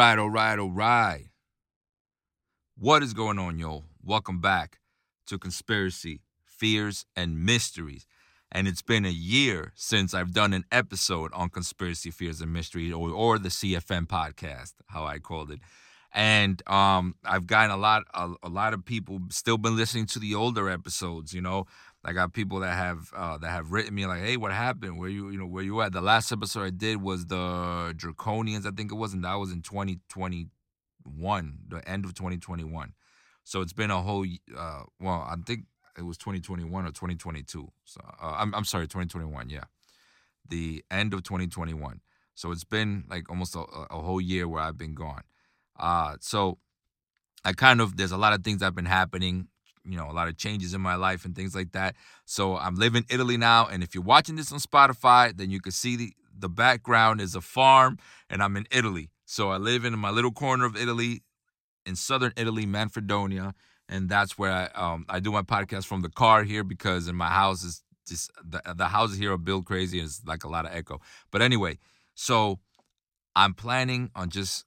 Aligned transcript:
right, 0.00 0.18
all 0.18 0.30
right, 0.30 0.58
all 0.58 0.70
right. 0.70 1.26
What 2.78 3.02
is 3.02 3.12
going 3.12 3.38
on, 3.38 3.58
y'all? 3.58 3.84
Welcome 4.02 4.40
back 4.40 4.78
to 5.26 5.38
Conspiracy, 5.38 6.22
Fears, 6.42 7.04
and 7.14 7.44
Mysteries. 7.44 8.06
And 8.50 8.66
it's 8.66 8.80
been 8.80 9.04
a 9.04 9.10
year 9.10 9.72
since 9.74 10.14
I've 10.14 10.32
done 10.32 10.54
an 10.54 10.64
episode 10.72 11.34
on 11.34 11.50
Conspiracy, 11.50 12.10
Fears, 12.10 12.40
and 12.40 12.50
Mysteries, 12.50 12.94
or, 12.94 13.10
or 13.10 13.38
the 13.38 13.50
CFM 13.50 14.06
podcast, 14.06 14.72
how 14.86 15.04
I 15.04 15.18
called 15.18 15.50
it. 15.50 15.60
And 16.12 16.60
um, 16.68 17.14
I've 17.24 17.46
gotten 17.46 17.70
a 17.70 17.76
lot, 17.76 18.02
a, 18.14 18.32
a 18.42 18.48
lot 18.48 18.74
of 18.74 18.84
people 18.84 19.20
still 19.30 19.58
been 19.58 19.76
listening 19.76 20.06
to 20.06 20.18
the 20.18 20.34
older 20.34 20.68
episodes. 20.68 21.32
You 21.32 21.40
know, 21.40 21.66
I 22.04 22.12
got 22.12 22.32
people 22.32 22.60
that 22.60 22.74
have 22.74 23.12
uh, 23.14 23.38
that 23.38 23.48
have 23.48 23.70
written 23.70 23.94
me 23.94 24.06
like, 24.06 24.22
"Hey, 24.22 24.36
what 24.36 24.52
happened? 24.52 24.98
Where 24.98 25.08
you, 25.08 25.30
you 25.30 25.38
know, 25.38 25.46
where 25.46 25.62
you 25.62 25.80
at?" 25.82 25.92
The 25.92 26.00
last 26.00 26.32
episode 26.32 26.62
I 26.62 26.70
did 26.70 27.00
was 27.00 27.26
the 27.26 27.94
Draconians, 27.96 28.66
I 28.66 28.70
think 28.70 28.90
it 28.90 28.96
was, 28.96 29.12
and 29.12 29.22
that 29.24 29.34
was 29.34 29.52
in 29.52 29.62
2021, 29.62 31.58
the 31.68 31.88
end 31.88 32.04
of 32.04 32.14
2021. 32.14 32.92
So 33.44 33.60
it's 33.60 33.72
been 33.72 33.90
a 33.90 34.00
whole, 34.02 34.26
uh, 34.56 34.82
well, 35.00 35.26
I 35.28 35.36
think 35.46 35.64
it 35.96 36.02
was 36.02 36.16
2021 36.18 36.86
or 36.86 36.88
2022. 36.88 37.70
So 37.84 38.00
uh, 38.20 38.34
I'm 38.38 38.54
I'm 38.54 38.64
sorry, 38.64 38.86
2021. 38.86 39.50
Yeah, 39.50 39.64
the 40.48 40.84
end 40.90 41.14
of 41.14 41.22
2021. 41.22 42.00
So 42.34 42.50
it's 42.50 42.64
been 42.64 43.04
like 43.08 43.28
almost 43.28 43.54
a, 43.54 43.60
a 43.90 44.00
whole 44.00 44.20
year 44.20 44.48
where 44.48 44.62
I've 44.62 44.78
been 44.78 44.94
gone. 44.94 45.22
Uh, 45.80 46.16
so 46.20 46.58
I 47.44 47.52
kind 47.52 47.80
of 47.80 47.96
there's 47.96 48.12
a 48.12 48.18
lot 48.18 48.32
of 48.32 48.44
things 48.44 48.60
that 48.60 48.66
have 48.66 48.74
been 48.74 48.84
happening. 48.84 49.48
You 49.84 49.96
know, 49.96 50.10
a 50.10 50.12
lot 50.12 50.28
of 50.28 50.36
changes 50.36 50.74
in 50.74 50.80
my 50.80 50.94
life 50.94 51.24
and 51.24 51.34
things 51.34 51.54
like 51.54 51.72
that. 51.72 51.96
So 52.26 52.56
I'm 52.56 52.76
living 52.76 53.04
in 53.08 53.14
Italy 53.14 53.38
now, 53.38 53.66
and 53.66 53.82
if 53.82 53.94
you're 53.94 54.04
watching 54.04 54.36
this 54.36 54.52
on 54.52 54.58
Spotify, 54.58 55.36
then 55.36 55.50
you 55.50 55.60
can 55.60 55.72
see 55.72 55.96
the 55.96 56.12
the 56.38 56.48
background 56.50 57.20
is 57.20 57.34
a 57.34 57.40
farm, 57.40 57.98
and 58.28 58.42
I'm 58.42 58.56
in 58.56 58.66
Italy. 58.70 59.10
So 59.24 59.50
I 59.50 59.56
live 59.56 59.84
in 59.84 59.98
my 59.98 60.10
little 60.10 60.32
corner 60.32 60.64
of 60.66 60.76
Italy, 60.76 61.22
in 61.86 61.96
southern 61.96 62.32
Italy, 62.36 62.66
Manfredonia, 62.66 63.54
and 63.88 64.08
that's 64.08 64.38
where 64.38 64.52
I 64.52 64.64
um 64.80 65.06
I 65.08 65.20
do 65.20 65.32
my 65.32 65.42
podcast 65.42 65.86
from 65.86 66.02
the 66.02 66.10
car 66.10 66.44
here 66.44 66.62
because 66.62 67.08
in 67.08 67.16
my 67.16 67.28
house 67.28 67.64
is 67.64 67.82
just 68.06 68.30
the 68.44 68.60
the 68.74 68.88
houses 68.88 69.18
here 69.18 69.32
are 69.32 69.38
built 69.38 69.64
crazy 69.64 69.98
and 69.98 70.06
it's 70.06 70.22
like 70.26 70.44
a 70.44 70.48
lot 70.48 70.66
of 70.66 70.72
echo. 70.72 71.00
But 71.30 71.42
anyway, 71.42 71.78
so 72.14 72.58
I'm 73.34 73.54
planning 73.54 74.10
on 74.14 74.28
just 74.28 74.64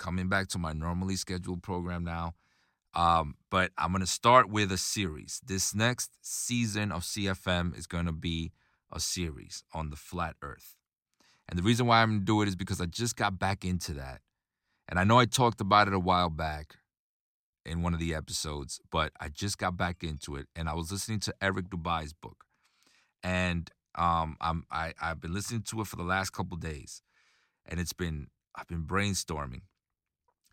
coming 0.00 0.28
back 0.28 0.48
to 0.48 0.58
my 0.58 0.72
normally 0.72 1.14
scheduled 1.14 1.62
program 1.62 2.02
now. 2.02 2.34
Um, 2.94 3.36
but 3.50 3.70
I'm 3.78 3.92
gonna 3.92 4.06
start 4.06 4.50
with 4.50 4.72
a 4.72 4.78
series. 4.78 5.40
This 5.46 5.74
next 5.74 6.18
season 6.22 6.90
of 6.90 7.02
CFM 7.04 7.78
is 7.78 7.86
gonna 7.86 8.12
be 8.12 8.50
a 8.92 8.98
series 8.98 9.62
on 9.72 9.90
the 9.90 9.96
flat 9.96 10.34
Earth. 10.42 10.74
And 11.48 11.56
the 11.56 11.62
reason 11.62 11.86
why 11.86 12.02
I'm 12.02 12.10
gonna 12.10 12.20
do 12.24 12.42
it 12.42 12.48
is 12.48 12.56
because 12.56 12.80
I 12.80 12.86
just 12.86 13.14
got 13.14 13.38
back 13.38 13.64
into 13.64 13.92
that. 13.94 14.22
And 14.88 14.98
I 14.98 15.04
know 15.04 15.20
I 15.20 15.26
talked 15.26 15.60
about 15.60 15.86
it 15.86 15.94
a 15.94 16.00
while 16.00 16.30
back, 16.30 16.78
in 17.64 17.82
one 17.82 17.94
of 17.94 18.00
the 18.00 18.14
episodes, 18.14 18.80
but 18.90 19.12
I 19.20 19.28
just 19.28 19.58
got 19.58 19.76
back 19.76 20.02
into 20.02 20.36
it 20.36 20.46
and 20.56 20.68
I 20.68 20.74
was 20.74 20.90
listening 20.90 21.20
to 21.20 21.34
Eric 21.40 21.68
Dubay's 21.68 22.12
book. 22.12 22.44
And 23.22 23.70
um 23.96 24.36
I'm 24.40 24.64
I, 24.70 24.94
I've 25.00 25.20
been 25.20 25.34
listening 25.34 25.62
to 25.62 25.80
it 25.80 25.86
for 25.86 25.96
the 25.96 26.02
last 26.02 26.30
couple 26.30 26.56
days. 26.56 27.02
And 27.66 27.78
it's 27.78 27.92
been 27.92 28.28
I've 28.56 28.68
been 28.68 28.84
brainstorming. 28.84 29.62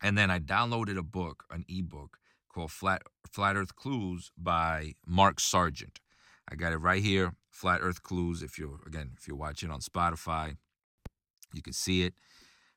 And 0.02 0.16
then 0.16 0.30
I 0.30 0.38
downloaded 0.38 0.96
a 0.96 1.02
book, 1.02 1.44
an 1.50 1.64
ebook 1.68 2.18
called 2.52 2.70
Flat 2.70 3.02
Flat 3.30 3.56
Earth 3.56 3.76
Clues 3.76 4.30
by 4.36 4.94
Mark 5.06 5.40
Sargent. 5.40 6.00
I 6.50 6.54
got 6.54 6.72
it 6.72 6.78
right 6.78 7.02
here, 7.02 7.34
Flat 7.50 7.80
Earth 7.82 8.02
Clues. 8.02 8.42
If 8.42 8.58
you're 8.58 8.80
again, 8.86 9.12
if 9.18 9.28
you're 9.28 9.36
watching 9.36 9.70
on 9.70 9.80
Spotify, 9.80 10.56
you 11.52 11.62
can 11.62 11.72
see 11.72 12.02
it. 12.02 12.14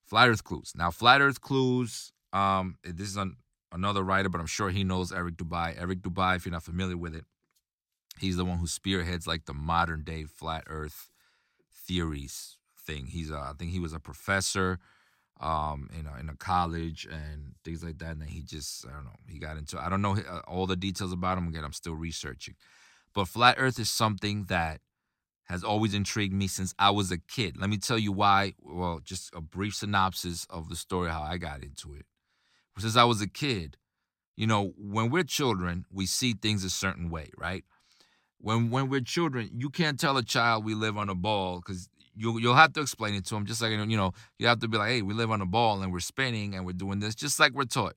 Flat 0.04 0.30
Earth 0.30 0.44
Clues. 0.44 0.74
Now, 0.76 0.92
Flat 0.92 1.22
Earth 1.22 1.42
Clues. 1.42 2.12
Um, 2.34 2.78
this 2.84 3.08
is 3.08 3.18
on 3.18 3.38
another 3.72 4.03
writer, 4.03 4.30
but 4.30 4.42
I'm 4.42 4.48
sure 4.48 4.70
he 4.70 4.84
knows 4.84 5.12
Eric 5.12 5.38
Dubay. 5.38 5.80
Eric 5.80 6.02
Dubay, 6.02 6.36
if 6.36 6.46
you're 6.46 6.52
not 6.52 6.64
familiar 6.64 6.98
with 6.98 7.16
it, 7.16 7.26
he's 8.20 8.38
the 8.38 8.46
one 8.46 8.58
who 8.58 8.68
spearheads 8.68 9.28
like 9.28 9.46
the 9.46 9.53
modern 9.53 10.03
day 10.03 10.24
flat 10.24 10.64
Earth 10.68 11.09
theories 11.74 12.58
thing. 12.78 13.08
He's, 13.08 13.30
a, 13.32 13.38
I 13.38 13.52
think 13.58 13.72
he 13.72 13.80
was 13.80 13.94
a 13.94 14.00
professor 14.00 14.80
um, 15.41 15.90
in 15.97 16.07
a, 16.07 16.19
in 16.19 16.29
a 16.29 16.35
college 16.35 17.07
and 17.12 17.56
things 17.66 17.84
like 17.84 17.97
that. 18.00 18.12
And 18.12 18.22
then 18.22 18.29
he 18.29 18.41
just, 18.41 18.85
I 18.88 18.91
don't 18.91 19.06
know, 19.06 19.19
he 19.28 19.40
got 19.40 19.57
into. 19.57 19.79
I 19.79 19.90
don't 19.90 20.02
know 20.02 20.18
uh, 20.18 20.41
all 20.47 20.68
the 20.68 20.75
details 20.75 21.12
about 21.12 21.38
him. 21.38 21.47
Again, 21.47 21.66
I'm 21.66 21.74
still 21.74 21.96
researching. 21.96 22.56
But 23.13 23.28
flat 23.28 23.56
Earth 23.57 23.79
is 23.79 23.90
something 23.90 24.46
that 24.46 24.79
has 25.46 25.63
always 25.63 25.94
intrigued 25.94 26.34
me 26.34 26.47
since 26.47 26.74
I 26.79 26.91
was 26.91 27.12
a 27.12 27.18
kid. 27.18 27.57
Let 27.59 27.69
me 27.69 27.78
tell 27.78 27.97
you 27.97 28.13
why. 28.13 28.53
Well, 28.62 29.02
just 29.03 29.35
a 29.35 29.41
brief 29.41 29.75
synopsis 29.75 30.47
of 30.50 30.69
the 30.69 30.78
story 30.78 31.09
how 31.09 31.24
I 31.24 31.38
got 31.38 31.62
into 31.62 31.94
it 31.94 32.06
since 32.81 32.96
I 32.96 33.03
was 33.03 33.22
a 33.22 33.28
kid, 33.28 33.78
you 34.35 34.47
know, 34.47 34.73
when 34.78 35.09
we're 35.09 35.23
children, 35.23 35.85
we 35.91 36.06
see 36.06 36.34
things 36.34 36.63
a 36.63 36.69
certain 36.69 37.09
way, 37.09 37.29
right? 37.38 37.63
When 38.40 38.72
when 38.72 38.90
we're 38.90 39.02
children, 39.02 39.52
you 39.53 39.69
can't 39.69 40.00
tell 40.00 40.18
a 40.18 40.23
child 40.23 40.66
we 40.66 40.73
live 40.73 40.97
on 40.97 41.09
a 41.09 41.16
ball 41.16 41.58
because 41.58 41.90
you 42.16 42.39
you'll 42.39 42.55
have 42.55 42.73
to 42.73 42.81
explain 42.81 43.13
it 43.13 43.25
to 43.25 43.35
them. 43.35 43.45
Just 43.45 43.61
like 43.61 43.72
you 43.72 43.97
know, 43.97 44.13
you 44.38 44.47
have 44.47 44.59
to 44.59 44.67
be 44.67 44.77
like, 44.77 44.89
hey, 44.89 45.01
we 45.01 45.13
live 45.13 45.31
on 45.31 45.41
a 45.41 45.45
ball 45.45 45.81
and 45.81 45.91
we're 45.91 45.99
spinning 45.99 46.55
and 46.55 46.66
we're 46.66 46.73
doing 46.73 46.99
this, 46.99 47.16
just 47.16 47.39
like 47.39 47.53
we're 47.53 47.66
taught. 47.66 47.95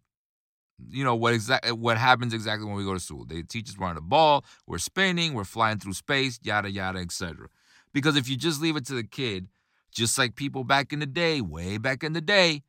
You 0.91 1.05
know 1.05 1.15
what 1.15 1.35
exactly 1.35 1.73
what 1.73 1.99
happens 1.99 2.35
exactly 2.35 2.67
when 2.67 2.77
we 2.77 2.85
go 2.85 2.95
to 2.95 3.01
school? 3.01 3.25
They 3.25 3.43
teach 3.43 3.69
us 3.69 3.79
we're 3.79 3.87
on 3.87 3.97
a 3.97 4.01
ball, 4.01 4.45
we're 4.67 4.79
spinning, 4.79 5.35
we're 5.35 5.45
flying 5.45 5.79
through 5.79 5.93
space, 5.93 6.39
yada 6.43 6.71
yada, 6.71 6.99
etc. 6.99 7.49
Because 7.93 8.17
if 8.17 8.29
you 8.29 8.37
just 8.37 8.61
leave 8.61 8.77
it 8.77 8.87
to 8.87 8.95
the 8.95 9.05
kid, 9.05 9.49
just 9.93 10.19
like 10.19 10.35
people 10.35 10.65
back 10.65 10.93
in 10.93 10.99
the 10.99 11.07
day, 11.07 11.41
way 11.41 11.79
back 11.79 12.03
in 12.03 12.13
the 12.13 12.21
day, 12.21 12.63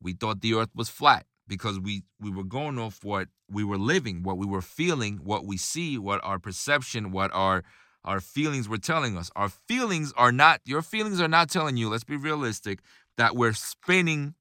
we 0.00 0.12
thought 0.12 0.42
the 0.42 0.54
earth 0.54 0.68
was 0.74 0.88
flat 0.90 1.24
because 1.48 1.80
we 1.80 2.02
we 2.20 2.30
were 2.30 2.44
going 2.44 2.78
off 2.78 3.02
what 3.02 3.28
we 3.50 3.64
were 3.64 3.78
living, 3.78 4.22
what 4.22 4.38
we 4.38 4.46
were 4.46 4.62
feeling, 4.62 5.18
what 5.24 5.44
we 5.44 5.56
see, 5.56 5.98
what 5.98 6.20
our 6.22 6.38
perception, 6.38 7.10
what 7.10 7.32
our 7.32 7.64
our 8.04 8.20
feelings 8.20 8.68
were 8.68 8.78
telling 8.78 9.16
us. 9.16 9.30
Our 9.36 9.48
feelings 9.48 10.12
are 10.16 10.32
not 10.32 10.60
your 10.64 10.82
feelings 10.82 11.20
are 11.20 11.28
not 11.28 11.50
telling 11.50 11.76
you, 11.76 11.88
let's 11.88 12.04
be 12.04 12.16
realistic, 12.16 12.80
that 13.16 13.36
we're 13.36 13.52
spinning 13.52 14.34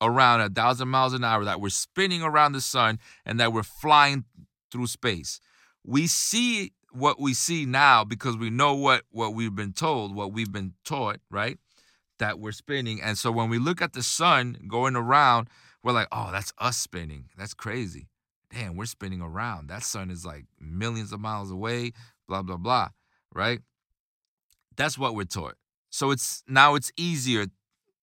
around 0.00 0.40
a 0.40 0.48
thousand 0.48 0.88
miles 0.88 1.14
an 1.14 1.24
hour, 1.24 1.44
that 1.44 1.60
we're 1.60 1.68
spinning 1.68 2.22
around 2.22 2.52
the 2.52 2.60
sun, 2.60 2.98
and 3.24 3.38
that 3.40 3.52
we're 3.52 3.62
flying 3.62 4.24
through 4.70 4.86
space. 4.88 5.40
We 5.84 6.06
see 6.06 6.72
what 6.90 7.20
we 7.20 7.34
see 7.34 7.66
now 7.66 8.04
because 8.04 8.36
we 8.36 8.50
know 8.50 8.74
what 8.74 9.02
what 9.10 9.34
we've 9.34 9.54
been 9.54 9.72
told, 9.72 10.14
what 10.14 10.32
we've 10.32 10.52
been 10.52 10.74
taught, 10.84 11.18
right? 11.30 11.58
That 12.18 12.38
we're 12.38 12.52
spinning. 12.52 13.00
And 13.02 13.18
so 13.18 13.30
when 13.30 13.48
we 13.48 13.58
look 13.58 13.82
at 13.82 13.92
the 13.92 14.02
sun 14.02 14.58
going 14.68 14.96
around, 14.96 15.48
we're 15.82 15.92
like, 15.92 16.08
oh, 16.12 16.30
that's 16.32 16.52
us 16.58 16.76
spinning. 16.76 17.26
That's 17.36 17.54
crazy. 17.54 18.08
Damn, 18.52 18.76
we're 18.76 18.86
spinning 18.86 19.20
around. 19.20 19.68
That 19.68 19.82
sun 19.82 20.10
is 20.10 20.24
like 20.24 20.44
millions 20.60 21.12
of 21.12 21.20
miles 21.20 21.50
away, 21.50 21.92
blah, 22.28 22.42
blah, 22.42 22.56
blah. 22.56 22.88
Right? 23.34 23.60
That's 24.76 24.96
what 24.96 25.14
we're 25.14 25.24
taught. 25.24 25.56
So 25.90 26.10
it's 26.10 26.42
now 26.48 26.74
it's 26.74 26.92
easier 26.96 27.46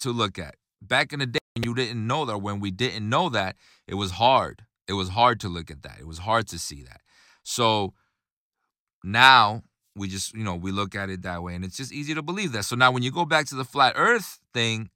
to 0.01 0.11
look 0.11 0.37
at. 0.37 0.55
Back 0.81 1.13
in 1.13 1.19
the 1.19 1.25
day 1.25 1.39
when 1.55 1.63
you 1.63 1.75
didn't 1.75 2.05
know 2.05 2.25
that, 2.25 2.39
when 2.39 2.59
we 2.59 2.71
didn't 2.71 3.07
know 3.07 3.29
that, 3.29 3.55
it 3.87 3.95
was 3.95 4.11
hard. 4.11 4.63
It 4.87 4.93
was 4.93 5.09
hard 5.09 5.39
to 5.41 5.49
look 5.49 5.69
at 5.69 5.83
that. 5.83 5.97
It 5.99 6.07
was 6.07 6.19
hard 6.19 6.47
to 6.49 6.59
see 6.59 6.83
that. 6.83 7.01
So 7.43 7.93
now 9.03 9.63
we 9.95 10.07
just, 10.07 10.33
you 10.33 10.43
know, 10.43 10.55
we 10.55 10.71
look 10.71 10.95
at 10.95 11.09
it 11.09 11.21
that 11.23 11.43
way 11.43 11.55
and 11.55 11.65
it's 11.65 11.77
just 11.77 11.91
easy 11.91 12.13
to 12.13 12.21
believe 12.21 12.51
that. 12.53 12.63
So 12.65 12.75
now 12.75 12.91
when 12.91 13.03
you 13.03 13.11
go 13.11 13.25
back 13.25 13.45
to 13.47 13.55
the 13.55 13.65
flat 13.65 13.93
earth 13.95 14.39
thing, 14.53 14.89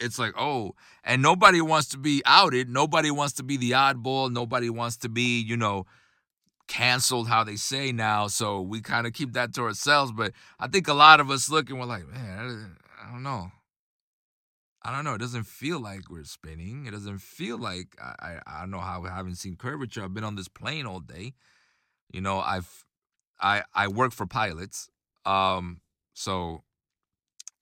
it's 0.00 0.18
like, 0.18 0.32
oh, 0.36 0.72
and 1.04 1.22
nobody 1.22 1.60
wants 1.60 1.88
to 1.90 1.98
be 1.98 2.22
outed. 2.24 2.68
Nobody 2.68 3.10
wants 3.10 3.34
to 3.34 3.42
be 3.42 3.56
the 3.56 3.72
oddball. 3.72 4.32
Nobody 4.32 4.70
wants 4.70 4.96
to 4.98 5.08
be, 5.08 5.40
you 5.40 5.56
know, 5.56 5.86
canceled, 6.70 7.28
how 7.28 7.42
they 7.42 7.56
say 7.56 7.90
now. 7.90 8.28
So 8.28 8.60
we 8.60 8.80
kind 8.80 9.06
of 9.06 9.12
keep 9.12 9.32
that 9.32 9.52
to 9.54 9.62
ourselves. 9.62 10.12
But 10.12 10.32
I 10.58 10.68
think 10.68 10.86
a 10.88 10.94
lot 10.94 11.18
of 11.20 11.30
us 11.30 11.50
look 11.50 11.68
and 11.68 11.78
we're 11.78 11.84
like, 11.84 12.08
man, 12.08 12.76
I 13.02 13.10
don't 13.10 13.24
know. 13.24 13.50
I 14.82 14.94
don't 14.94 15.04
know. 15.04 15.14
It 15.14 15.18
doesn't 15.20 15.46
feel 15.46 15.80
like 15.80 16.08
we're 16.08 16.24
spinning. 16.24 16.86
It 16.86 16.92
doesn't 16.92 17.20
feel 17.20 17.58
like 17.58 17.88
I, 18.00 18.14
I, 18.20 18.38
I 18.46 18.60
don't 18.60 18.70
know 18.70 18.78
how 18.78 19.04
I 19.04 19.10
haven't 19.10 19.34
seen 19.34 19.56
curvature. 19.56 20.02
I've 20.02 20.14
been 20.14 20.24
on 20.24 20.36
this 20.36 20.48
plane 20.48 20.86
all 20.86 21.00
day. 21.00 21.34
You 22.10 22.20
know, 22.20 22.38
I've 22.38 22.86
I 23.40 23.64
I 23.74 23.88
work 23.88 24.12
for 24.12 24.26
pilots. 24.26 24.88
Um, 25.26 25.80
so 26.14 26.62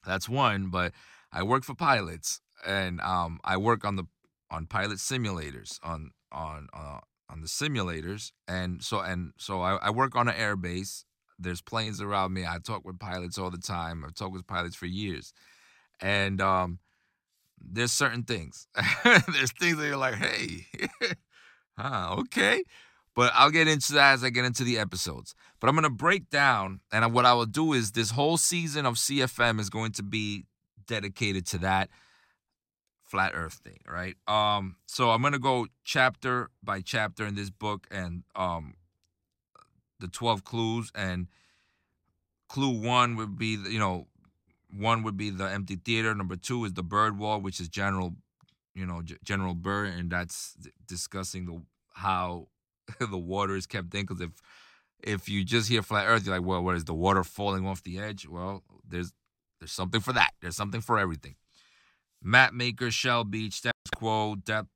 that's 0.07 0.29
one, 0.29 0.69
but 0.69 0.93
I 1.33 1.43
work 1.43 1.65
for 1.65 1.75
pilots, 1.75 2.41
and 2.65 3.01
um, 3.01 3.41
I 3.43 3.57
work 3.57 3.85
on 3.85 3.97
the 3.97 4.05
on 4.51 4.67
pilot 4.67 4.99
simulators 4.99 5.81
on 5.83 6.13
on 6.31 6.69
uh, 6.73 7.01
on 7.31 7.41
the 7.41 7.47
simulators, 7.47 8.33
and 8.47 8.83
so 8.83 9.01
and 9.01 9.33
so 9.39 9.61
I, 9.61 9.77
I 9.77 9.91
work 9.91 10.17
on 10.17 10.29
an 10.29 10.35
air 10.35 10.57
base. 10.57 11.05
There's 11.39 11.61
planes 11.61 12.01
around 12.01 12.33
me. 12.33 12.45
I 12.45 12.59
talk 12.59 12.85
with 12.85 12.99
pilots 12.99 13.39
all 13.39 13.51
the 13.51 13.59
time. 13.59 14.05
I've 14.05 14.15
talked 14.15 14.33
with 14.33 14.47
pilots 14.47 14.77
for 14.77 14.87
years, 14.87 15.33
and 16.01 16.41
um, 16.41 16.79
there's 17.61 17.93
certain 17.93 18.25
things. 18.25 18.67
there's 19.05 19.53
things 19.53 19.77
that 19.77 19.87
you're 19.87 19.97
like, 19.97 20.15
hey, 20.15 20.67
huh, 21.79 22.17
okay. 22.21 22.63
But 23.15 23.33
I'll 23.35 23.51
get 23.51 23.67
into 23.67 23.95
that 23.95 24.15
as 24.15 24.25
I 24.25 24.31
get 24.31 24.45
into 24.45 24.63
the 24.65 24.79
episodes. 24.79 25.35
But 25.61 25.69
I'm 25.69 25.75
gonna 25.75 25.91
break 25.91 26.31
down, 26.31 26.81
and 26.93 27.13
what 27.13 27.25
I 27.25 27.35
will 27.35 27.47
do 27.47 27.73
is 27.73 27.93
this 27.93 28.11
whole 28.11 28.37
season 28.37 28.87
of 28.87 28.95
CFM 28.95 29.61
is 29.61 29.71
going 29.71 29.93
to 29.93 30.03
be 30.03 30.45
dedicated 30.87 31.47
to 31.47 31.59
that 31.59 31.91
flat 33.09 33.33
earth 33.35 33.61
thing, 33.65 33.81
right? 33.89 34.17
Um 34.27 34.77
so 34.87 35.11
I'm 35.11 35.23
to 35.23 35.39
go 35.39 35.67
chapter 35.85 36.51
by 36.63 36.81
chapter 36.81 37.27
in 37.27 37.35
this 37.35 37.51
book 37.51 37.87
and 37.91 38.23
um 38.37 38.75
the 40.01 40.09
12 40.09 40.45
clues 40.45 40.93
and 40.95 41.27
clue 42.49 42.81
1 42.81 43.17
would 43.17 43.37
be 43.39 43.59
you 43.69 43.79
know 43.79 44.07
one 44.71 45.03
would 45.03 45.17
be 45.17 45.31
the 45.31 45.45
empty 45.45 45.77
theater. 45.77 46.15
Number 46.15 46.37
2 46.37 46.67
is 46.67 46.75
the 46.75 46.83
bird 46.83 47.19
wall 47.19 47.41
which 47.41 47.61
is 47.61 47.69
general 47.69 48.15
you 48.75 48.87
know 48.87 49.03
G- 49.03 49.17
general 49.25 49.55
Byrd 49.55 49.95
and 49.95 50.11
that's 50.11 50.57
discussing 50.87 51.47
the 51.47 51.63
how 51.95 52.49
the 53.01 53.19
water 53.19 53.57
is 53.57 53.67
kept 53.67 53.95
in 53.95 54.07
cuz 54.07 54.21
if 54.21 54.31
if 55.03 55.29
you 55.29 55.45
just 55.45 55.69
hear 55.69 55.83
flat 55.83 56.07
earth 56.07 56.27
you're 56.27 56.37
like 56.37 56.47
well 56.47 56.63
what 56.63 56.77
is 56.77 56.85
the 56.85 56.95
water 56.95 57.25
falling 57.25 57.67
off 57.67 57.83
the 57.83 57.99
edge? 57.99 58.27
Well 58.27 58.63
there's 58.87 59.13
there's 59.59 59.73
something 59.73 60.01
for 60.01 60.13
that. 60.13 60.33
There's 60.41 60.57
something 60.57 60.81
for 60.81 60.99
everything 60.99 61.35
map 62.23 62.53
maker 62.53 62.91
shell 62.91 63.25
beach 63.25 63.55
status 63.55 63.75
quo 63.95 64.35
depth 64.35 64.69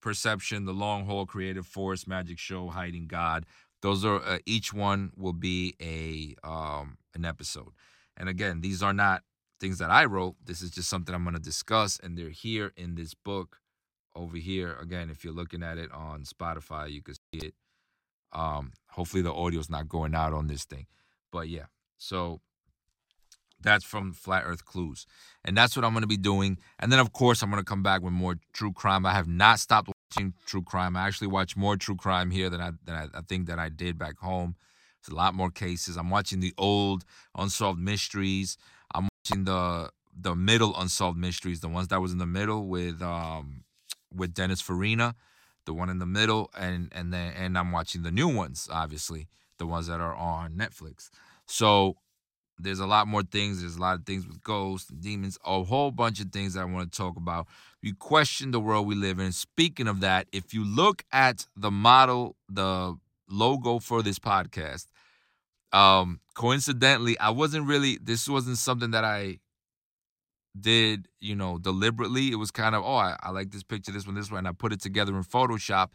perception 0.00 0.66
the 0.66 0.72
long 0.72 1.06
haul 1.06 1.24
creative 1.24 1.66
force 1.66 2.06
magic 2.06 2.38
show 2.38 2.68
hiding 2.68 3.06
god. 3.06 3.46
Those 3.80 4.04
are 4.04 4.22
uh, 4.22 4.38
each 4.46 4.72
one 4.72 5.12
will 5.16 5.32
be 5.32 5.74
a 5.80 6.34
um 6.46 6.98
an 7.14 7.24
episode. 7.24 7.72
And 8.16 8.28
again 8.28 8.60
these 8.60 8.82
are 8.82 8.92
not 8.92 9.22
things 9.60 9.78
that 9.78 9.90
i 9.90 10.04
wrote. 10.04 10.36
This 10.44 10.60
is 10.60 10.70
just 10.70 10.90
something 10.90 11.14
i'm 11.14 11.24
going 11.24 11.34
to 11.34 11.40
discuss 11.40 11.98
and 12.02 12.18
they're 12.18 12.28
here 12.28 12.72
in 12.76 12.96
this 12.96 13.14
book 13.14 13.58
over 14.14 14.36
here. 14.36 14.76
Again 14.80 15.08
if 15.10 15.24
you're 15.24 15.32
looking 15.32 15.62
at 15.62 15.78
it 15.78 15.90
on 15.90 16.24
spotify 16.24 16.90
you 16.90 17.02
can 17.02 17.14
see 17.14 17.46
it. 17.46 17.54
Um 18.32 18.72
hopefully 18.90 19.22
the 19.22 19.32
audio's 19.32 19.70
not 19.70 19.88
going 19.88 20.14
out 20.14 20.34
on 20.34 20.48
this 20.48 20.64
thing. 20.64 20.86
But 21.32 21.48
yeah 21.48 21.66
so 21.96 22.40
that's 23.64 23.84
from 23.84 24.12
Flat 24.12 24.44
Earth 24.46 24.64
Clues. 24.64 25.06
And 25.44 25.56
that's 25.56 25.76
what 25.76 25.84
I'm 25.84 25.92
going 25.92 26.02
to 26.02 26.08
be 26.08 26.16
doing. 26.16 26.58
And 26.78 26.92
then, 26.92 27.00
of 27.00 27.12
course, 27.12 27.42
I'm 27.42 27.50
going 27.50 27.60
to 27.60 27.68
come 27.68 27.82
back 27.82 28.02
with 28.02 28.12
more 28.12 28.36
true 28.52 28.72
crime. 28.72 29.04
I 29.04 29.12
have 29.12 29.28
not 29.28 29.58
stopped 29.58 29.90
watching 30.14 30.34
true 30.46 30.62
crime. 30.62 30.96
I 30.96 31.06
actually 31.06 31.28
watch 31.28 31.56
more 31.56 31.76
true 31.76 31.96
crime 31.96 32.30
here 32.30 32.48
than 32.48 32.60
I, 32.60 32.70
than 32.84 32.94
I, 32.94 33.18
I 33.18 33.20
think 33.22 33.46
that 33.48 33.58
I 33.58 33.68
did 33.68 33.98
back 33.98 34.18
home. 34.18 34.54
It's 35.00 35.08
a 35.08 35.14
lot 35.14 35.34
more 35.34 35.50
cases. 35.50 35.96
I'm 35.96 36.08
watching 36.08 36.40
the 36.40 36.54
old 36.56 37.04
unsolved 37.36 37.80
mysteries. 37.80 38.56
I'm 38.94 39.08
watching 39.26 39.44
the 39.44 39.90
the 40.18 40.34
middle 40.34 40.74
unsolved 40.78 41.18
mysteries, 41.18 41.60
the 41.60 41.68
ones 41.68 41.88
that 41.88 42.00
was 42.00 42.12
in 42.12 42.18
the 42.18 42.26
middle 42.26 42.68
with 42.68 43.02
um 43.02 43.64
with 44.14 44.32
Dennis 44.32 44.60
Farina, 44.60 45.14
the 45.66 45.74
one 45.74 45.90
in 45.90 45.98
the 45.98 46.06
middle, 46.06 46.50
and 46.56 46.88
and 46.92 47.12
then 47.12 47.34
and 47.34 47.58
I'm 47.58 47.72
watching 47.72 48.02
the 48.02 48.10
new 48.10 48.28
ones, 48.28 48.68
obviously, 48.72 49.28
the 49.58 49.66
ones 49.66 49.88
that 49.88 50.00
are 50.00 50.14
on 50.14 50.54
Netflix. 50.54 51.10
So 51.46 51.98
there's 52.58 52.80
a 52.80 52.86
lot 52.86 53.08
more 53.08 53.22
things. 53.22 53.60
There's 53.60 53.76
a 53.76 53.80
lot 53.80 53.98
of 53.98 54.06
things 54.06 54.26
with 54.26 54.42
ghosts 54.42 54.90
and 54.90 55.00
demons, 55.00 55.38
a 55.44 55.62
whole 55.64 55.90
bunch 55.90 56.20
of 56.20 56.30
things 56.30 56.56
I 56.56 56.64
want 56.64 56.90
to 56.90 56.96
talk 56.96 57.16
about. 57.16 57.46
You 57.82 57.94
question 57.94 58.50
the 58.50 58.60
world 58.60 58.86
we 58.86 58.94
live 58.94 59.18
in. 59.18 59.32
Speaking 59.32 59.88
of 59.88 60.00
that, 60.00 60.26
if 60.32 60.54
you 60.54 60.64
look 60.64 61.04
at 61.12 61.46
the 61.56 61.70
model, 61.70 62.36
the 62.48 62.96
logo 63.28 63.78
for 63.78 64.02
this 64.02 64.18
podcast, 64.18 64.86
um, 65.72 66.20
coincidentally, 66.34 67.18
I 67.18 67.30
wasn't 67.30 67.66
really, 67.66 67.98
this 68.00 68.28
wasn't 68.28 68.58
something 68.58 68.92
that 68.92 69.04
I 69.04 69.40
did, 70.58 71.08
you 71.20 71.34
know, 71.34 71.58
deliberately. 71.58 72.30
It 72.30 72.36
was 72.36 72.52
kind 72.52 72.76
of, 72.76 72.84
oh, 72.84 72.94
I, 72.94 73.16
I 73.20 73.30
like 73.30 73.50
this 73.50 73.64
picture, 73.64 73.90
this 73.90 74.06
one, 74.06 74.14
this 74.14 74.30
one, 74.30 74.38
and 74.38 74.48
I 74.48 74.52
put 74.52 74.72
it 74.72 74.80
together 74.80 75.14
in 75.16 75.24
Photoshop. 75.24 75.88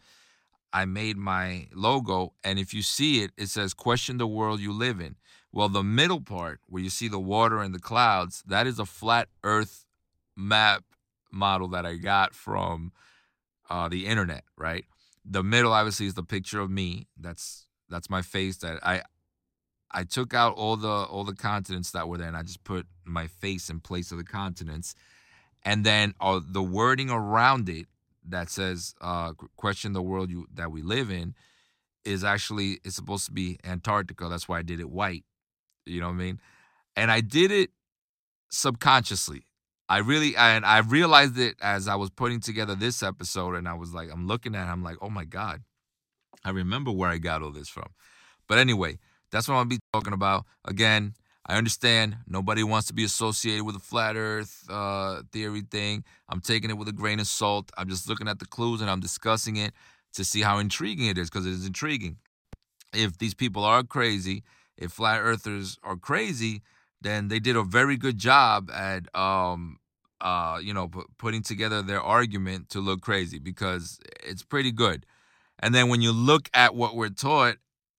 I 0.72 0.84
made 0.84 1.16
my 1.16 1.66
logo, 1.74 2.34
and 2.44 2.58
if 2.58 2.72
you 2.72 2.82
see 2.82 3.22
it, 3.22 3.32
it 3.36 3.48
says, 3.48 3.74
question 3.74 4.18
the 4.18 4.26
world 4.26 4.60
you 4.60 4.72
live 4.72 5.00
in. 5.00 5.16
Well, 5.52 5.68
the 5.68 5.82
middle 5.82 6.20
part 6.20 6.60
where 6.68 6.82
you 6.82 6.90
see 6.90 7.08
the 7.08 7.18
water 7.18 7.60
and 7.60 7.74
the 7.74 7.80
clouds, 7.80 8.42
that 8.46 8.66
is 8.66 8.78
a 8.78 8.86
flat 8.86 9.28
earth 9.42 9.84
map 10.36 10.84
model 11.32 11.68
that 11.68 11.84
I 11.84 11.96
got 11.96 12.34
from 12.34 12.92
uh, 13.68 13.88
the 13.88 14.06
internet, 14.06 14.44
right? 14.56 14.84
The 15.24 15.42
middle 15.42 15.72
obviously 15.72 16.06
is 16.06 16.14
the 16.14 16.22
picture 16.22 16.60
of 16.60 16.70
me. 16.70 17.06
That's 17.18 17.66
that's 17.88 18.08
my 18.08 18.22
face 18.22 18.58
that 18.58 18.78
I 18.84 19.02
I 19.90 20.04
took 20.04 20.34
out 20.34 20.54
all 20.54 20.76
the 20.76 20.88
all 20.88 21.24
the 21.24 21.34
continents 21.34 21.90
that 21.92 22.08
were 22.08 22.18
there 22.18 22.28
and 22.28 22.36
I 22.36 22.42
just 22.42 22.64
put 22.64 22.86
my 23.04 23.26
face 23.26 23.68
in 23.68 23.80
place 23.80 24.12
of 24.12 24.18
the 24.18 24.24
continents. 24.24 24.94
And 25.62 25.84
then 25.84 26.14
uh, 26.20 26.40
the 26.42 26.62
wording 26.62 27.10
around 27.10 27.68
it 27.68 27.86
that 28.26 28.50
says 28.50 28.94
uh, 29.00 29.32
question 29.56 29.92
the 29.92 30.02
world 30.02 30.30
you 30.30 30.46
that 30.54 30.70
we 30.70 30.82
live 30.82 31.10
in 31.10 31.34
is 32.04 32.24
actually 32.24 32.78
it's 32.84 32.96
supposed 32.96 33.26
to 33.26 33.32
be 33.32 33.58
Antarctica. 33.64 34.28
That's 34.28 34.48
why 34.48 34.60
I 34.60 34.62
did 34.62 34.80
it 34.80 34.90
white 34.90 35.24
you 35.92 36.00
know 36.00 36.08
what 36.08 36.14
I 36.14 36.18
mean? 36.18 36.40
And 36.96 37.10
I 37.10 37.20
did 37.20 37.50
it 37.50 37.70
subconsciously. 38.50 39.46
I 39.88 39.98
really 39.98 40.36
and 40.36 40.64
I 40.64 40.78
realized 40.78 41.38
it 41.38 41.56
as 41.60 41.88
I 41.88 41.96
was 41.96 42.10
putting 42.10 42.40
together 42.40 42.74
this 42.74 43.02
episode 43.02 43.56
and 43.56 43.66
I 43.68 43.74
was 43.74 43.92
like 43.92 44.08
I'm 44.12 44.26
looking 44.26 44.54
at 44.54 44.68
it, 44.68 44.70
I'm 44.70 44.84
like, 44.84 44.96
"Oh 45.02 45.10
my 45.10 45.24
god. 45.24 45.62
I 46.44 46.50
remember 46.50 46.92
where 46.92 47.10
I 47.10 47.18
got 47.18 47.42
all 47.42 47.50
this 47.50 47.68
from." 47.68 47.88
But 48.46 48.58
anyway, 48.58 48.98
that's 49.32 49.48
what 49.48 49.56
I'm 49.56 49.68
to 49.68 49.76
be 49.76 49.80
talking 49.92 50.12
about. 50.12 50.44
Again, 50.64 51.14
I 51.46 51.56
understand 51.56 52.18
nobody 52.26 52.62
wants 52.62 52.86
to 52.88 52.94
be 52.94 53.02
associated 53.02 53.64
with 53.64 53.74
the 53.74 53.80
flat 53.80 54.14
earth 54.16 54.64
uh, 54.68 55.22
theory 55.32 55.62
thing. 55.62 56.04
I'm 56.28 56.40
taking 56.40 56.70
it 56.70 56.78
with 56.78 56.88
a 56.88 56.92
grain 56.92 57.18
of 57.18 57.26
salt. 57.26 57.72
I'm 57.76 57.88
just 57.88 58.08
looking 58.08 58.28
at 58.28 58.38
the 58.38 58.46
clues 58.46 58.80
and 58.80 58.90
I'm 58.90 59.00
discussing 59.00 59.56
it 59.56 59.72
to 60.12 60.24
see 60.24 60.42
how 60.42 60.58
intriguing 60.58 61.06
it 61.06 61.18
is 61.18 61.30
because 61.30 61.46
it 61.46 61.52
is 61.52 61.66
intriguing. 61.66 62.18
If 62.92 63.18
these 63.18 63.34
people 63.34 63.64
are 63.64 63.82
crazy 63.82 64.44
if 64.80 64.92
flat 64.92 65.20
earthers 65.20 65.78
are 65.82 65.96
crazy, 65.96 66.62
then 67.00 67.28
they 67.28 67.38
did 67.38 67.56
a 67.56 67.62
very 67.62 67.96
good 67.96 68.18
job 68.18 68.70
at 68.70 69.14
um 69.14 69.78
uh 70.20 70.58
you 70.62 70.74
know 70.74 70.88
p- 70.88 71.02
putting 71.18 71.42
together 71.42 71.82
their 71.82 72.00
argument 72.00 72.68
to 72.70 72.80
look 72.80 73.00
crazy 73.00 73.38
because 73.38 74.00
it's 74.24 74.42
pretty 74.42 74.72
good. 74.72 75.06
And 75.58 75.74
then 75.74 75.88
when 75.88 76.00
you 76.00 76.12
look 76.12 76.48
at 76.54 76.74
what 76.74 76.96
we're 76.96 77.10
taught 77.10 77.56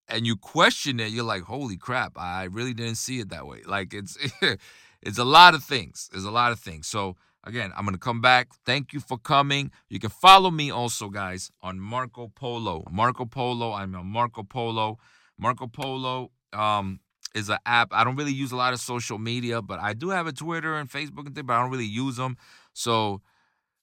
and 0.08 0.26
you 0.26 0.36
question 0.36 1.00
it, 1.00 1.12
you're 1.12 1.24
like, 1.24 1.44
"Holy 1.44 1.78
crap, 1.78 2.18
I 2.18 2.46
really 2.46 2.74
didn't 2.74 2.96
see 2.96 3.20
it 3.20 3.30
that 3.30 3.48
way." 3.48 3.62
Like 3.66 3.94
it's 3.94 4.18
it's 5.02 5.18
a 5.18 5.24
lot 5.24 5.54
of 5.54 5.64
things. 5.64 6.10
There's 6.12 6.26
a 6.26 6.32
lot 6.32 6.52
of 6.52 6.60
things. 6.60 6.88
So 6.88 7.16
again, 7.44 7.72
I'm 7.78 7.86
gonna 7.86 7.98
come 7.98 8.22
back. 8.22 8.50
Thank 8.66 8.94
you 8.94 9.00
for 9.00 9.18
coming. 9.18 9.72
You 9.90 10.00
can 10.00 10.10
follow 10.10 10.52
me 10.52 10.72
also, 10.72 11.10
guys, 11.10 11.52
on 11.62 11.80
Marco 11.80 12.32
Polo. 12.34 12.84
Marco 12.92 13.26
Polo. 13.26 13.74
I'm 13.74 13.96
on 13.96 14.08
Marco 14.08 14.44
Polo. 14.44 14.98
Marco 15.38 15.68
Polo 15.68 16.32
um, 16.54 17.00
is 17.36 17.50
an 17.50 17.60
app. 17.66 17.90
I 17.92 18.04
don't 18.04 18.16
really 18.16 18.34
use 18.34 18.52
a 18.52 18.56
lot 18.56 18.74
of 18.74 18.80
social 18.80 19.18
media, 19.18 19.62
but 19.62 19.80
I 19.80 19.94
do 19.94 20.10
have 20.10 20.28
a 20.28 20.32
Twitter 20.32 20.76
and 20.76 20.90
Facebook 20.90 21.26
and 21.26 21.36
thing, 21.36 21.46
but 21.46 21.54
I 21.54 21.62
don't 21.62 21.72
really 21.72 21.86
use 21.86 22.18
them. 22.18 22.38
So 22.74 23.22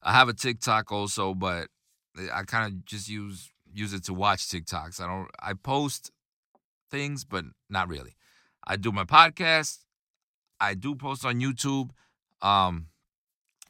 I 0.02 0.12
have 0.12 0.28
a 0.28 0.34
TikTok 0.34 0.92
also, 0.92 1.34
but 1.34 1.68
I 2.32 2.42
kind 2.42 2.72
of 2.72 2.84
just 2.84 3.08
use 3.08 3.50
use 3.72 3.92
it 3.92 4.04
to 4.04 4.14
watch 4.14 4.48
TikToks. 4.48 5.00
I 5.00 5.06
don't 5.06 5.28
I 5.40 5.54
post 5.54 6.10
things, 6.90 7.24
but 7.24 7.44
not 7.68 7.88
really. 7.88 8.16
I 8.66 8.76
do 8.76 8.92
my 8.92 9.04
podcast. 9.04 9.78
I 10.60 10.74
do 10.74 10.94
post 10.94 11.24
on 11.24 11.40
YouTube. 11.40 11.90
Um, 12.42 12.86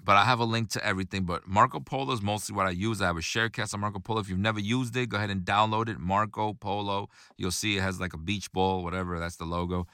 but 0.05 0.17
I 0.17 0.25
have 0.25 0.40
a 0.40 0.45
link 0.45 0.71
to 0.71 0.85
everything. 0.85 1.25
But 1.25 1.47
Marco 1.47 1.81
Polo 1.81 2.12
is 2.12 2.23
mostly 2.23 2.55
what 2.55 2.67
I 2.67 2.71
use. 2.71 3.02
I 3.02 3.07
have 3.07 3.17
a 3.17 3.21
Sharecast 3.21 3.75
on 3.75 3.81
Marco 3.81 3.99
Polo. 3.99 4.21
If 4.21 4.28
you've 4.28 4.38
never 4.38 4.61
used 4.61 4.97
it, 4.97 5.09
go 5.09 5.17
ahead 5.17 5.31
and 5.31 5.43
download 5.43 5.88
it. 5.88 5.99
Marco 5.99 6.52
Polo. 6.55 7.09
You'll 7.37 7.50
see 7.50 7.76
it 7.76 7.83
has 7.83 8.00
like 8.00 8.14
a 8.14 8.19
beach 8.19 8.52
ball, 8.52 8.83
whatever. 8.83 9.19
That's 9.19 9.37
the 9.37 9.45
logo. 9.45 9.87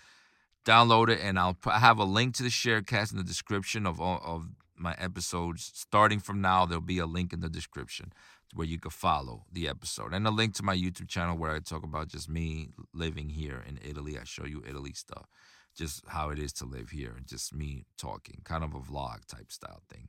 Download 0.65 1.11
it, 1.11 1.21
and 1.23 1.39
I'll 1.39 1.57
have 1.65 1.99
a 1.99 2.05
link 2.05 2.35
to 2.37 2.43
the 2.43 2.49
Sharecast 2.49 3.13
in 3.13 3.19
the 3.19 3.25
description 3.25 3.87
of 3.87 4.01
all 4.01 4.21
of 4.25 4.49
my 4.77 4.95
episodes. 4.99 5.71
Starting 5.75 6.21
from 6.21 6.41
now, 6.41 6.65
there'll 6.65 6.81
be 6.81 6.99
a 6.99 7.07
link 7.07 7.33
in 7.33 7.41
the 7.41 7.51
description 7.51 8.13
where 8.55 8.67
you 8.67 8.79
can 8.79 8.91
follow 8.91 9.45
the 9.53 9.69
episode, 9.69 10.15
and 10.15 10.27
a 10.27 10.31
link 10.31 10.55
to 10.55 10.63
my 10.63 10.77
YouTube 10.77 11.09
channel 11.09 11.37
where 11.37 11.51
I 11.51 11.59
talk 11.59 11.83
about 11.83 12.09
just 12.09 12.31
me 12.31 12.71
living 12.95 13.29
here 13.29 13.63
in 13.69 13.79
Italy. 13.87 14.17
I 14.17 14.25
show 14.25 14.47
you 14.47 14.63
Italy 14.67 14.93
stuff 14.95 15.27
just 15.75 16.03
how 16.09 16.31
it 16.31 16.39
is 16.39 16.53
to 16.55 16.65
live 16.65 16.91
here 16.91 17.13
and 17.17 17.27
just 17.27 17.55
me 17.55 17.85
talking, 17.99 18.41
kind 18.45 18.65
of 18.65 18.75
a 18.75 18.81
vlog 18.81 19.27
type 19.27 19.51
style 19.51 19.83
thing. 19.91 20.09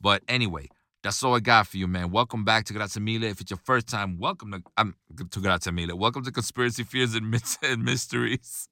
But 0.00 0.22
anyway, 0.28 0.68
that's 1.02 1.22
all 1.22 1.34
I 1.34 1.40
got 1.40 1.66
for 1.66 1.76
you, 1.76 1.88
man. 1.88 2.10
Welcome 2.10 2.44
back 2.44 2.64
to 2.66 2.72
Grazie 2.72 3.00
Mille. 3.00 3.24
If 3.24 3.40
it's 3.40 3.50
your 3.50 3.58
first 3.64 3.88
time, 3.88 4.18
welcome 4.18 4.52
to 4.52 4.62
I'm 4.76 4.94
to 5.30 5.40
Grazie 5.40 5.72
Mille. 5.72 5.96
Welcome 5.96 6.22
to 6.24 6.30
Conspiracy 6.30 6.84
Fears 6.84 7.14
and, 7.14 7.34
and 7.62 7.82
Mysteries, 7.82 8.68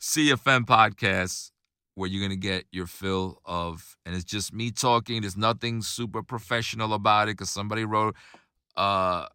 CFM 0.00 0.64
podcast, 0.64 1.52
where 1.94 2.08
you're 2.08 2.22
gonna 2.22 2.36
get 2.36 2.64
your 2.72 2.86
fill 2.86 3.40
of, 3.44 3.96
and 4.04 4.16
it's 4.16 4.24
just 4.24 4.52
me 4.52 4.72
talking. 4.72 5.20
There's 5.20 5.36
nothing 5.36 5.82
super 5.82 6.24
professional 6.24 6.92
about 6.92 7.28
it 7.28 7.36
because 7.36 7.50
somebody 7.50 7.84
wrote 7.84 8.16
uh, 8.76 9.26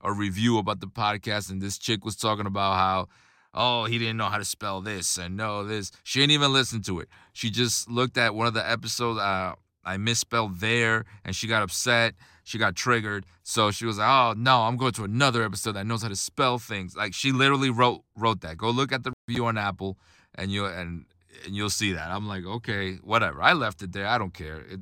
a 0.00 0.12
review 0.12 0.56
about 0.56 0.80
the 0.80 0.86
podcast, 0.86 1.50
and 1.50 1.60
this 1.60 1.76
chick 1.76 2.06
was 2.06 2.16
talking 2.16 2.46
about 2.46 2.76
how 2.76 3.08
oh, 3.54 3.84
he 3.84 3.98
didn't 3.98 4.16
know 4.16 4.26
how 4.26 4.38
to 4.38 4.44
spell 4.44 4.80
this 4.80 5.16
and 5.16 5.36
no 5.36 5.64
this. 5.64 5.92
She 6.02 6.20
didn't 6.20 6.32
even 6.32 6.52
listen 6.52 6.82
to 6.82 7.00
it. 7.00 7.08
She 7.32 7.50
just 7.50 7.90
looked 7.90 8.16
at 8.16 8.34
one 8.34 8.46
of 8.46 8.54
the 8.54 8.68
episodes. 8.68 9.18
Uh, 9.18 9.54
I 9.84 9.96
misspelled 9.96 10.60
there, 10.60 11.04
and 11.24 11.34
she 11.34 11.46
got 11.46 11.62
upset. 11.62 12.14
She 12.44 12.58
got 12.58 12.74
triggered. 12.74 13.24
So 13.42 13.70
she 13.70 13.84
was 13.84 13.98
like, 13.98 14.08
"Oh 14.08 14.34
no, 14.36 14.62
I'm 14.62 14.76
going 14.76 14.92
to 14.92 15.04
another 15.04 15.42
episode 15.42 15.72
that 15.72 15.86
knows 15.86 16.02
how 16.02 16.08
to 16.08 16.16
spell 16.16 16.58
things." 16.58 16.96
Like 16.96 17.14
she 17.14 17.32
literally 17.32 17.70
wrote 17.70 18.02
wrote 18.16 18.40
that. 18.42 18.56
Go 18.56 18.70
look 18.70 18.92
at 18.92 19.04
the 19.04 19.12
review 19.28 19.46
on 19.46 19.58
Apple, 19.58 19.98
and 20.34 20.50
you 20.50 20.66
and 20.66 21.04
and 21.44 21.56
you'll 21.56 21.70
see 21.70 21.92
that. 21.92 22.10
I'm 22.10 22.28
like, 22.28 22.44
okay, 22.44 22.96
whatever. 22.96 23.42
I 23.42 23.52
left 23.52 23.82
it 23.82 23.92
there. 23.92 24.06
I 24.06 24.18
don't 24.18 24.34
care. 24.34 24.60
It 24.60 24.80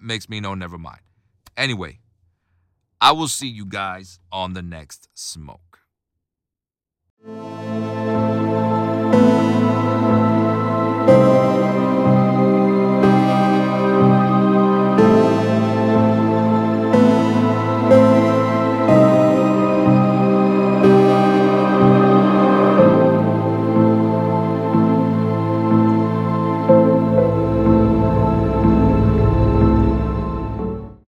makes 0.00 0.28
me 0.28 0.40
know. 0.40 0.54
Never 0.54 0.78
mind. 0.78 1.00
Anyway, 1.56 1.98
I 3.00 3.12
will 3.12 3.28
see 3.28 3.48
you 3.48 3.66
guys 3.66 4.18
on 4.32 4.54
the 4.54 4.62
next 4.62 5.08
smoke. 5.14 5.80